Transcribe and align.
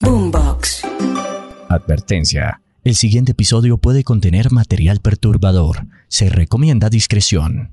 Boombox. 0.00 0.82
Advertencia. 1.68 2.60
El 2.82 2.94
siguiente 2.94 3.32
episodio 3.32 3.78
puede 3.78 4.02
contener 4.04 4.50
material 4.50 5.00
perturbador. 5.00 5.86
Se 6.08 6.28
recomienda 6.28 6.90
discreción. 6.90 7.72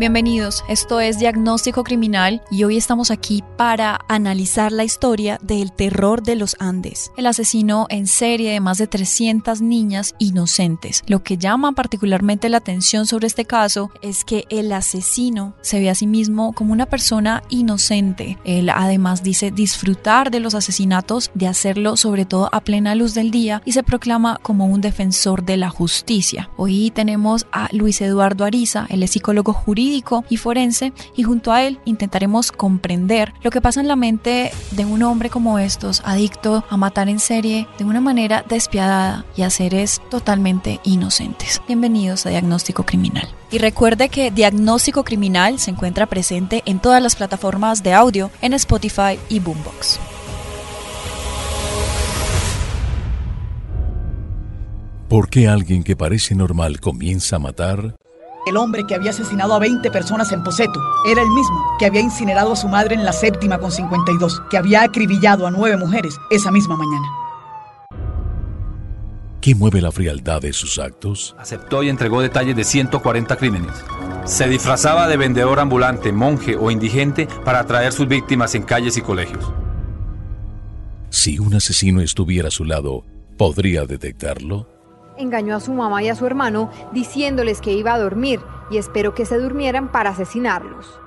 Bienvenidos, 0.00 0.64
esto 0.66 0.98
es 0.98 1.18
Diagnóstico 1.18 1.84
Criminal 1.84 2.40
y 2.50 2.64
hoy 2.64 2.78
estamos 2.78 3.10
aquí 3.10 3.44
para 3.58 4.00
analizar 4.08 4.72
la 4.72 4.82
historia 4.82 5.38
del 5.42 5.72
terror 5.72 6.22
de 6.22 6.36
los 6.36 6.56
Andes, 6.58 7.12
el 7.18 7.26
asesino 7.26 7.86
en 7.90 8.06
serie 8.06 8.52
de 8.52 8.60
más 8.60 8.78
de 8.78 8.86
300 8.86 9.60
niñas 9.60 10.14
inocentes. 10.18 11.02
Lo 11.06 11.22
que 11.22 11.36
llama 11.36 11.72
particularmente 11.72 12.48
la 12.48 12.56
atención 12.56 13.04
sobre 13.06 13.26
este 13.26 13.44
caso 13.44 13.90
es 14.00 14.24
que 14.24 14.46
el 14.48 14.72
asesino 14.72 15.52
se 15.60 15.80
ve 15.80 15.90
a 15.90 15.94
sí 15.94 16.06
mismo 16.06 16.54
como 16.54 16.72
una 16.72 16.86
persona 16.86 17.42
inocente. 17.50 18.38
Él 18.44 18.70
además 18.70 19.22
dice 19.22 19.50
disfrutar 19.50 20.30
de 20.30 20.40
los 20.40 20.54
asesinatos, 20.54 21.30
de 21.34 21.46
hacerlo 21.46 21.98
sobre 21.98 22.24
todo 22.24 22.48
a 22.52 22.62
plena 22.62 22.94
luz 22.94 23.12
del 23.12 23.30
día 23.30 23.60
y 23.66 23.72
se 23.72 23.82
proclama 23.82 24.38
como 24.40 24.64
un 24.64 24.80
defensor 24.80 25.44
de 25.44 25.58
la 25.58 25.68
justicia. 25.68 26.48
Hoy 26.56 26.90
tenemos 26.90 27.46
a 27.52 27.68
Luis 27.72 28.00
Eduardo 28.00 28.46
Ariza, 28.46 28.86
él 28.88 29.02
es 29.02 29.10
psicólogo 29.10 29.52
jurídico 29.52 29.89
y 30.28 30.36
forense 30.36 30.92
y 31.16 31.22
junto 31.24 31.52
a 31.52 31.64
él 31.64 31.80
intentaremos 31.84 32.52
comprender 32.52 33.32
lo 33.42 33.50
que 33.50 33.60
pasa 33.60 33.80
en 33.80 33.88
la 33.88 33.96
mente 33.96 34.52
de 34.70 34.84
un 34.84 35.02
hombre 35.02 35.30
como 35.30 35.58
estos, 35.58 36.00
adicto 36.04 36.64
a 36.70 36.76
matar 36.76 37.08
en 37.08 37.18
serie 37.18 37.66
de 37.78 37.84
una 37.84 38.00
manera 38.00 38.44
despiadada 38.48 39.24
y 39.36 39.42
a 39.42 39.50
seres 39.50 40.00
totalmente 40.10 40.80
inocentes. 40.84 41.60
Bienvenidos 41.66 42.26
a 42.26 42.30
Diagnóstico 42.30 42.84
Criminal. 42.84 43.28
Y 43.50 43.58
recuerde 43.58 44.08
que 44.08 44.30
Diagnóstico 44.30 45.02
Criminal 45.02 45.58
se 45.58 45.72
encuentra 45.72 46.06
presente 46.06 46.62
en 46.66 46.78
todas 46.78 47.02
las 47.02 47.16
plataformas 47.16 47.82
de 47.82 47.92
audio 47.92 48.30
en 48.42 48.54
Spotify 48.54 49.18
y 49.28 49.40
Boombox. 49.40 49.98
¿Por 55.08 55.28
qué 55.28 55.48
alguien 55.48 55.82
que 55.82 55.96
parece 55.96 56.36
normal 56.36 56.78
comienza 56.78 57.36
a 57.36 57.40
matar? 57.40 57.96
El 58.46 58.56
hombre 58.56 58.84
que 58.86 58.94
había 58.94 59.10
asesinado 59.10 59.54
a 59.54 59.58
20 59.58 59.90
personas 59.90 60.32
en 60.32 60.42
Poseto 60.42 60.80
era 61.06 61.20
el 61.20 61.28
mismo 61.28 61.76
que 61.78 61.86
había 61.86 62.00
incinerado 62.00 62.52
a 62.52 62.56
su 62.56 62.68
madre 62.68 62.94
en 62.94 63.04
la 63.04 63.12
séptima 63.12 63.58
con 63.58 63.70
52, 63.70 64.42
que 64.50 64.56
había 64.56 64.82
acribillado 64.82 65.46
a 65.46 65.50
nueve 65.50 65.76
mujeres 65.76 66.16
esa 66.30 66.50
misma 66.50 66.76
mañana. 66.76 67.06
¿Qué 69.42 69.54
mueve 69.54 69.80
la 69.80 69.92
frialdad 69.92 70.40
de 70.40 70.52
sus 70.52 70.78
actos? 70.78 71.34
Aceptó 71.38 71.82
y 71.82 71.88
entregó 71.88 72.20
detalles 72.20 72.56
de 72.56 72.64
140 72.64 73.36
crímenes. 73.36 73.72
Se 74.24 74.48
disfrazaba 74.48 75.08
de 75.08 75.16
vendedor 75.16 75.60
ambulante, 75.60 76.12
monje 76.12 76.56
o 76.56 76.70
indigente 76.70 77.26
para 77.44 77.60
atraer 77.60 77.92
sus 77.92 78.06
víctimas 78.06 78.54
en 78.54 78.62
calles 78.62 78.96
y 78.96 79.02
colegios. 79.02 79.52
Si 81.10 81.38
un 81.38 81.54
asesino 81.54 82.00
estuviera 82.00 82.48
a 82.48 82.50
su 82.50 82.64
lado, 82.64 83.04
¿podría 83.36 83.84
detectarlo? 83.84 84.79
Engañó 85.20 85.56
a 85.56 85.60
su 85.60 85.72
mamá 85.72 86.02
y 86.02 86.08
a 86.08 86.14
su 86.14 86.26
hermano 86.26 86.70
diciéndoles 86.92 87.60
que 87.60 87.72
iba 87.72 87.94
a 87.94 87.98
dormir 87.98 88.40
y 88.70 88.78
esperó 88.78 89.14
que 89.14 89.26
se 89.26 89.38
durmieran 89.38 89.90
para 89.90 90.10
asesinarlos. 90.10 91.00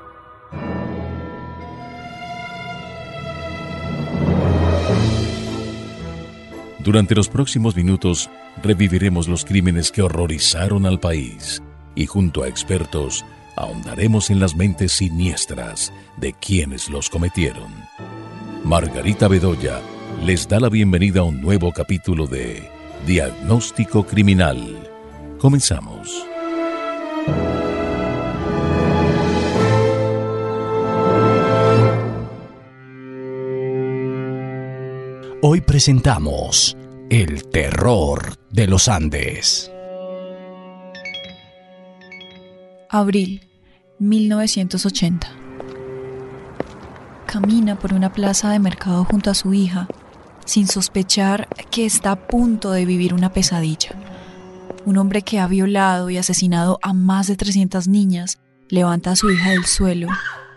Durante 6.79 7.15
los 7.15 7.29
próximos 7.29 7.77
minutos 7.77 8.29
reviviremos 8.61 9.29
los 9.29 9.45
crímenes 9.45 9.89
que 9.89 10.01
horrorizaron 10.01 10.85
al 10.85 10.99
país 10.99 11.63
y 11.95 12.07
junto 12.07 12.43
a 12.43 12.49
expertos 12.49 13.23
ahondaremos 13.55 14.29
en 14.29 14.41
las 14.41 14.55
mentes 14.55 14.91
siniestras 14.91 15.93
de 16.17 16.33
quienes 16.33 16.89
los 16.89 17.09
cometieron. 17.09 17.71
Margarita 18.65 19.29
Bedoya 19.29 19.79
les 20.25 20.47
da 20.47 20.59
la 20.59 20.69
bienvenida 20.69 21.21
a 21.21 21.23
un 21.23 21.41
nuevo 21.41 21.71
capítulo 21.71 22.27
de 22.27 22.69
Diagnóstico 23.05 24.05
Criminal. 24.05 24.89
Comenzamos. 25.37 26.25
Hoy 35.41 35.59
presentamos 35.59 36.77
El 37.09 37.49
terror 37.49 38.37
de 38.49 38.67
los 38.67 38.87
Andes. 38.87 39.69
Abril 42.87 43.41
1980. 43.99 45.27
Camina 47.25 47.77
por 47.77 47.93
una 47.93 48.13
plaza 48.13 48.49
de 48.51 48.59
mercado 48.59 49.03
junto 49.03 49.29
a 49.29 49.33
su 49.33 49.53
hija 49.53 49.89
sin 50.45 50.67
sospechar 50.67 51.47
que 51.71 51.85
está 51.85 52.11
a 52.11 52.27
punto 52.27 52.71
de 52.71 52.85
vivir 52.85 53.13
una 53.13 53.31
pesadilla. 53.31 53.91
Un 54.85 54.97
hombre 54.97 55.21
que 55.21 55.39
ha 55.39 55.47
violado 55.47 56.09
y 56.09 56.17
asesinado 56.17 56.79
a 56.81 56.93
más 56.93 57.27
de 57.27 57.35
300 57.35 57.87
niñas 57.87 58.39
levanta 58.69 59.11
a 59.11 59.15
su 59.15 59.29
hija 59.31 59.51
del 59.51 59.65
suelo 59.65 60.07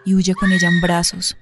y 0.05 0.15
huye 0.15 0.35
con 0.35 0.53
ella 0.53 0.69
en 0.69 0.81
brazos. 0.81 1.37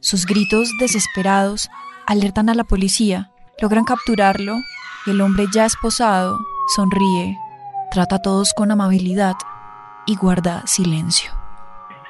Sus 0.00 0.26
gritos 0.26 0.70
desesperados 0.80 1.68
alertan 2.06 2.48
a 2.48 2.54
la 2.54 2.64
policía, 2.64 3.30
logran 3.60 3.84
capturarlo 3.84 4.56
y 5.06 5.10
el 5.10 5.20
hombre 5.20 5.46
ya 5.52 5.66
esposado 5.66 6.38
sonríe, 6.74 7.38
trata 7.90 8.16
a 8.16 8.22
todos 8.22 8.52
con 8.54 8.70
amabilidad 8.70 9.34
y 10.06 10.16
guarda 10.16 10.66
silencio. 10.66 11.30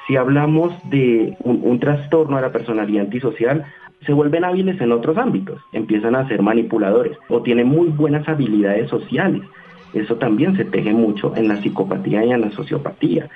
Si 0.07 0.15
hablamos 0.17 0.73
de 0.83 1.37
un, 1.43 1.79
trastorno 1.79 2.35
de 2.35 2.41
la 2.41 2.51
personalidad 2.51 3.05
antisocial, 3.05 3.65
se 4.05 4.13
vuelven 4.13 4.43
hábiles 4.43 4.79
en 4.81 4.91
otros 4.91 5.17
ámbitos, 5.17 5.61
empiezan 5.71 6.15
a 6.15 6.27
ser 6.27 6.41
manipuladores 6.41 7.17
o 7.29 7.41
tienen 7.41 7.67
muy 7.67 7.89
buenas 7.89 8.27
habilidades 8.27 8.89
sociales. 8.89 9.41
Eso 9.93 10.15
también 10.15 10.57
se 10.57 10.65
teje 10.65 10.91
mucho 10.91 11.35
en 11.35 11.47
la 11.47 11.61
psicopatía 11.61 12.25
y 12.25 12.31
en 12.31 12.41
la 12.41 12.51
sociopatía. 12.51 13.29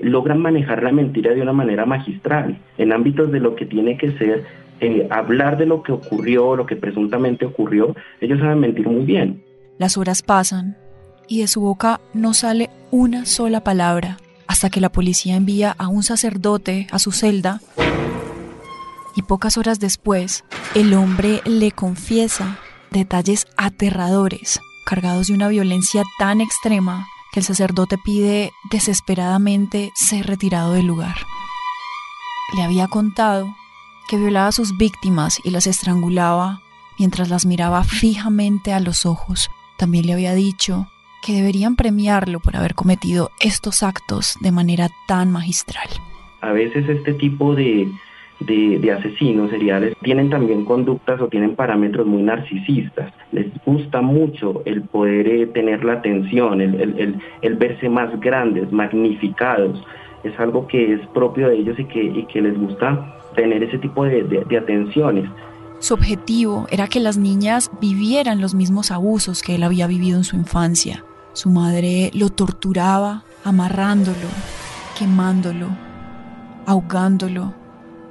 Logran 0.00 0.40
manejar 0.40 0.82
la 0.82 0.92
mentira 0.92 1.32
de 1.32 1.42
una 1.42 1.52
manera 1.52 1.86
magistral 1.86 2.58
en 2.78 2.92
ámbitos 2.92 3.30
de 3.30 3.40
lo 3.40 3.54
que 3.54 3.66
tiene 3.66 3.96
que 3.96 4.12
ser 4.12 4.44
eh, 4.80 5.06
hablar 5.10 5.58
de 5.58 5.66
lo 5.66 5.82
que 5.82 5.92
ocurrió, 5.92 6.56
lo 6.56 6.66
que 6.66 6.76
presuntamente 6.76 7.46
ocurrió. 7.46 7.94
Ellos 8.20 8.40
saben 8.40 8.60
mentir 8.60 8.88
muy 8.88 9.04
bien. 9.04 9.42
Las 9.78 9.96
horas 9.96 10.22
pasan 10.22 10.76
y 11.28 11.40
de 11.40 11.46
su 11.46 11.60
boca 11.60 12.00
no 12.14 12.34
sale 12.34 12.70
una 12.90 13.24
sola 13.24 13.62
palabra 13.62 14.16
hasta 14.48 14.70
que 14.70 14.80
la 14.80 14.90
policía 14.90 15.36
envía 15.36 15.74
a 15.78 15.88
un 15.88 16.02
sacerdote 16.02 16.86
a 16.90 16.98
su 16.98 17.12
celda 17.12 17.60
y 19.14 19.22
pocas 19.22 19.56
horas 19.56 19.80
después 19.80 20.44
el 20.74 20.94
hombre 20.94 21.40
le 21.44 21.72
confiesa 21.72 22.58
detalles 22.90 23.46
aterradores, 23.56 24.60
cargados 24.84 25.28
de 25.28 25.34
una 25.34 25.48
violencia 25.48 26.02
tan 26.18 26.40
extrema 26.40 27.06
que 27.32 27.40
el 27.40 27.46
sacerdote 27.46 27.96
pide 27.98 28.52
desesperadamente 28.70 29.90
ser 29.94 30.26
retirado 30.26 30.74
del 30.74 30.86
lugar. 30.86 31.16
Le 32.54 32.62
había 32.62 32.88
contado 32.88 33.54
que 34.08 34.18
violaba 34.18 34.48
a 34.48 34.52
sus 34.52 34.76
víctimas 34.76 35.40
y 35.42 35.50
las 35.50 35.66
estrangulaba 35.66 36.60
mientras 36.98 37.30
las 37.30 37.46
miraba 37.46 37.82
fijamente 37.84 38.72
a 38.72 38.80
los 38.80 39.06
ojos. 39.06 39.50
También 39.78 40.06
le 40.06 40.12
había 40.12 40.34
dicho 40.34 40.88
que 41.22 41.32
deberían 41.32 41.76
premiarlo 41.76 42.40
por 42.40 42.56
haber 42.56 42.74
cometido 42.74 43.30
estos 43.40 43.82
actos 43.82 44.34
de 44.40 44.52
manera 44.52 44.90
tan 45.06 45.30
magistral. 45.30 45.88
A 46.42 46.52
veces 46.52 46.88
este 46.88 47.14
tipo 47.14 47.54
de 47.54 47.90
de, 48.40 48.92
asesinos 48.92 49.50
seriales 49.50 49.94
tienen 50.02 50.30
también 50.30 50.64
conductas 50.64 51.20
o 51.20 51.28
tienen 51.28 51.54
parámetros 51.54 52.06
muy 52.06 52.22
narcisistas. 52.22 53.12
Les 53.32 53.46
gusta 53.64 54.00
mucho 54.00 54.62
el 54.64 54.82
poder 54.82 55.28
eh, 55.28 55.46
tener 55.46 55.84
la 55.84 55.94
atención, 55.94 56.60
el, 56.60 57.56
verse 57.56 57.88
más 57.88 58.18
grandes, 58.20 58.70
magnificados. 58.72 59.82
Es 60.24 60.38
algo 60.38 60.66
que 60.66 60.94
es 60.94 61.00
propio 61.08 61.48
de 61.48 61.56
ellos 61.56 61.78
y 61.78 61.84
que, 61.84 62.26
que 62.32 62.42
les 62.42 62.58
gusta 62.58 63.16
tener 63.34 63.62
ese 63.62 63.78
tipo 63.78 64.04
de, 64.04 64.22
de 64.22 64.58
atenciones. 64.58 65.28
Su 65.78 65.94
objetivo 65.94 66.66
era 66.70 66.86
que 66.86 67.00
las 67.00 67.18
niñas 67.18 67.70
vivieran 67.80 68.40
los 68.40 68.54
mismos 68.54 68.92
abusos 68.92 69.42
que 69.42 69.56
él 69.56 69.64
había 69.64 69.88
vivido 69.88 70.16
en 70.16 70.24
su 70.24 70.36
infancia. 70.36 71.04
Su 71.32 71.50
madre 71.50 72.10
lo 72.14 72.28
torturaba, 72.28 73.24
amarrándolo, 73.44 74.28
quemándolo, 74.96 75.68
ahogándolo 76.66 77.61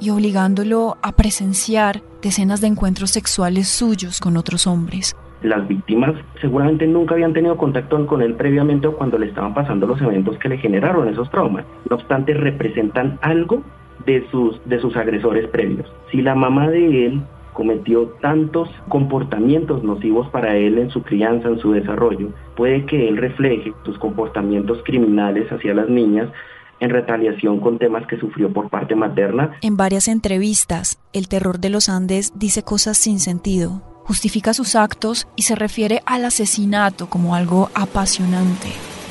y 0.02 0.10
obligándolo 0.10 0.98
a 1.02 1.12
presenciar 1.14 2.02
decenas 2.22 2.60
de 2.60 2.68
encuentros 2.68 3.12
sexuales 3.12 3.68
suyos 3.68 4.20
con 4.20 4.36
otros 4.36 4.68
hombres. 4.68 5.16
Las 5.44 5.68
víctimas 5.68 6.14
seguramente 6.40 6.86
nunca 6.88 7.14
habían 7.14 7.34
tenido 7.34 7.56
contacto 7.58 8.06
con 8.08 8.22
él 8.22 8.36
previamente 8.36 8.88
o 8.88 8.98
cuando 8.98 9.18
le 9.18 9.28
estaban 9.28 9.54
pasando 9.54 9.88
los 9.88 10.02
eventos 10.02 10.38
que 10.38 10.50
le 10.50 10.58
generaron 10.58 11.08
esos 11.08 11.30
traumas. 11.32 11.66
No 11.90 11.96
obstante, 11.96 12.34
representan 12.34 13.18
algo 13.22 13.64
de 14.06 14.28
sus, 14.30 14.60
de 14.66 14.80
sus 14.80 14.96
agresores 14.96 15.48
previos. 15.48 15.92
Si 16.12 16.22
la 16.22 16.36
mamá 16.36 16.70
de 16.70 17.08
él 17.08 17.22
cometió 17.54 18.08
tantos 18.22 18.70
comportamientos 18.88 19.84
nocivos 19.84 20.28
para 20.30 20.56
él 20.56 20.78
en 20.78 20.90
su 20.90 21.04
crianza, 21.04 21.50
en 21.50 21.60
su 21.60 21.72
desarrollo, 21.74 22.30
puede 22.56 22.86
que 22.86 23.08
él 23.08 23.18
refleje 23.18 23.74
sus 23.84 23.98
comportamientos 23.98 24.82
criminales 24.84 25.52
hacia 25.52 25.74
las 25.74 25.90
niñas 25.90 26.30
en 26.82 26.90
retaliación 26.90 27.62
con 27.62 27.78
temas 27.78 28.06
que 28.08 28.18
sufrió 28.18 28.52
por 28.52 28.70
parte 28.70 28.96
materna. 28.96 29.56
En 29.62 29.78
varias 29.78 30.10
entrevistas, 30.10 31.00
el 31.14 31.30
terror 31.30 31.60
de 31.60 31.70
los 31.70 31.88
Andes 31.88 32.34
dice 32.36 32.64
cosas 32.64 32.98
sin 32.98 33.20
sentido, 33.20 33.82
justifica 34.04 34.54
sus 34.54 34.76
actos 34.76 35.28
y 35.38 35.44
se 35.44 35.56
refiere 35.56 36.02
al 36.06 36.26
asesinato 36.26 37.08
como 37.08 37.36
algo 37.36 37.70
apasionante. 37.76 38.68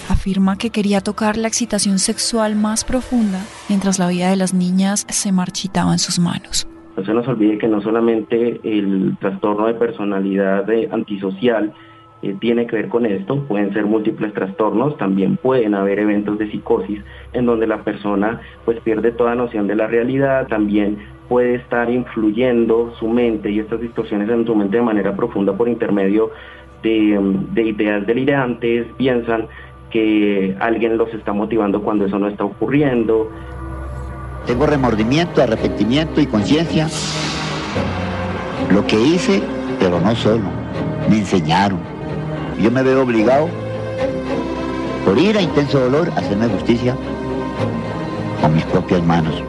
Afirma 0.09 0.59
que 0.59 0.71
quería 0.71 1.01
tocar 1.01 1.37
la 1.37 1.47
excitación 1.47 2.01
sexual 2.01 2.57
más 2.57 2.85
profunda 2.85 3.39
mientras 3.69 4.01
la 4.01 4.09
vida 4.09 4.29
de 4.29 4.37
las 4.37 4.53
niñas 4.53 5.07
se 5.09 5.31
marchitaba 5.31 5.93
en 5.93 6.01
sus 6.01 6.19
manos. 6.19 6.67
No 6.97 7.05
se 7.05 7.15
nos 7.15 7.29
olvide 7.29 7.59
que 7.59 7.69
no 7.69 7.81
solamente 7.81 8.61
el 8.65 9.17
trastorno 9.21 9.69
de 9.69 9.75
personalidad 9.75 10.67
antisocial 10.91 11.73
eh, 12.23 12.37
tiene 12.39 12.67
que 12.67 12.77
ver 12.77 12.89
con 12.89 13.07
esto, 13.07 13.43
pueden 13.45 13.73
ser 13.73 13.87
múltiples 13.87 14.35
trastornos, 14.35 14.97
también 14.99 15.39
pueden 15.39 15.75
haber 15.75 16.01
eventos 16.01 16.39
de 16.39 16.51
psicosis 16.51 17.01
en 17.33 17.47
donde 17.47 17.67
la 17.67 17.83
persona 17.83 18.41
pues 18.65 18.79
pierde 18.81 19.13
toda 19.13 19.35
noción 19.35 19.67
de 19.67 19.75
la 19.75 19.87
realidad, 19.87 20.47
también 20.49 20.99
puede 21.31 21.55
estar 21.55 21.89
influyendo 21.89 22.93
su 22.99 23.09
mente 23.09 23.51
y 23.51 23.61
estas 23.61 23.81
distorsiones 23.81 24.29
en 24.29 24.45
su 24.45 24.55
mente 24.55 24.77
de 24.77 24.83
manera 24.83 25.17
profunda 25.17 25.53
por 25.55 25.69
intermedio 25.69 26.31
de, 26.83 27.19
de 27.53 27.63
ideas 27.63 28.07
delirantes, 28.07 28.87
piensan 28.97 29.47
que 29.91 30.57
alguien 30.61 30.99
los 30.99 31.13
está 31.15 31.33
motivando 31.33 31.83
cuando 31.83 32.07
eso 32.07 32.19
no 32.19 32.29
está 32.29 32.45
ocurriendo. 32.45 33.31
Tengo 34.47 34.67
remordimiento, 34.67 35.43
arrepentimiento 35.43 36.21
y 36.21 36.27
conciencia. 36.27 36.89
Lo 38.73 38.87
que 38.87 39.01
hice, 39.01 39.43
pero 39.79 40.01
no 40.01 40.15
solo, 40.15 40.45
me 41.09 41.19
enseñaron. 41.19 42.00
Yo 42.61 42.71
me 42.71 42.83
veo 42.83 43.03
obligado, 43.03 43.49
por 45.07 45.19
ir 45.19 45.39
a 45.39 45.41
intenso 45.41 45.81
dolor, 45.81 46.11
a 46.11 46.19
hacerme 46.19 46.47
justicia 46.49 46.95
con 48.41 48.55
mis 48.55 48.65
propias 48.65 49.03
manos. 49.03 49.43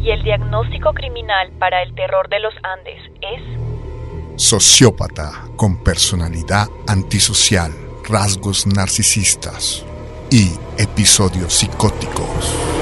Y 0.00 0.10
el 0.10 0.22
diagnóstico 0.22 0.92
criminal 0.92 1.50
para 1.58 1.82
el 1.82 1.92
terror 1.96 2.28
de 2.28 2.38
los 2.38 2.54
Andes 2.62 3.00
es 3.22 4.40
sociópata 4.40 5.48
con 5.56 5.82
personalidad 5.82 6.68
antisocial, 6.86 7.72
rasgos 8.08 8.64
narcisistas 8.68 9.84
y 10.30 10.52
episodios 10.78 11.52
psicóticos. 11.52 12.75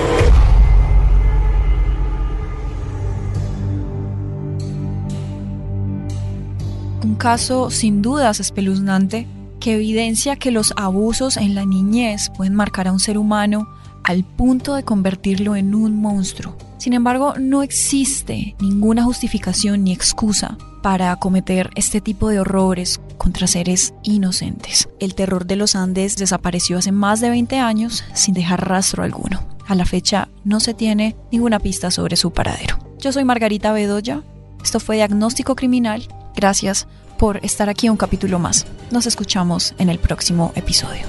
Un 7.15 7.19
caso 7.19 7.71
sin 7.71 8.03
dudas 8.03 8.41
espeluznante 8.41 9.29
que 9.61 9.77
evidencia 9.77 10.35
que 10.35 10.51
los 10.51 10.75
abusos 10.77 11.37
en 11.37 11.55
la 11.55 11.65
niñez 11.65 12.29
pueden 12.37 12.57
marcar 12.57 12.89
a 12.89 12.93
un 12.93 12.99
ser 12.99 13.19
humano 13.19 13.69
al 14.03 14.25
punto 14.25 14.75
de 14.75 14.83
convertirlo 14.83 15.55
en 15.55 15.77
un 15.77 15.95
monstruo. 15.95 16.57
Sin 16.77 16.93
embargo, 16.93 17.35
no 17.39 17.63
existe 17.63 18.57
ninguna 18.59 19.05
justificación 19.05 19.85
ni 19.85 19.93
excusa 19.93 20.59
para 20.83 21.15
cometer 21.15 21.71
este 21.77 22.01
tipo 22.01 22.31
de 22.31 22.41
horrores 22.41 23.01
contra 23.17 23.47
seres 23.47 23.95
inocentes. 24.03 24.89
El 24.99 25.15
terror 25.15 25.47
de 25.47 25.55
los 25.55 25.77
Andes 25.77 26.17
desapareció 26.17 26.79
hace 26.79 26.91
más 26.91 27.21
de 27.21 27.31
20 27.31 27.61
años 27.61 28.03
sin 28.13 28.35
dejar 28.35 28.69
rastro 28.69 29.05
alguno. 29.05 29.41
A 29.69 29.77
la 29.77 29.87
fecha 29.87 30.29
no 30.43 30.59
se 30.59 30.75
tiene 30.75 31.15
ninguna 31.31 31.61
pista 31.61 31.93
sobre 31.93 32.17
su 32.17 32.33
paradero. 32.33 32.77
Yo 32.99 33.13
soy 33.13 33.23
Margarita 33.23 33.73
Bedoya. 33.73 34.25
Esto 34.65 34.81
fue 34.81 34.97
Diagnóstico 34.97 35.55
Criminal 35.55 36.09
Gracias 36.35 36.87
por 37.19 37.39
estar 37.45 37.69
aquí 37.69 37.89
un 37.89 37.97
capítulo 37.97 38.39
más. 38.39 38.67
Nos 38.91 39.07
escuchamos 39.07 39.75
en 39.79 39.89
el 39.89 39.99
próximo 39.99 40.53
episodio. 40.55 41.03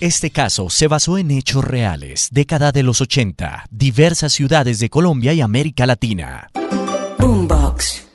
Este 0.00 0.30
caso 0.30 0.70
se 0.70 0.88
basó 0.88 1.18
en 1.18 1.30
hechos 1.30 1.62
reales, 1.62 2.28
década 2.32 2.72
de 2.72 2.82
los 2.82 3.02
80, 3.02 3.66
diversas 3.70 4.32
ciudades 4.32 4.78
de 4.78 4.88
Colombia 4.88 5.34
y 5.34 5.42
América 5.42 5.84
Latina. 5.84 6.50
Boombox. 7.18 8.09